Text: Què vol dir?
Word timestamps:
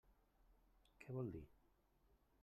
Què 1.03 1.17
vol 1.17 1.29
dir? 1.35 1.43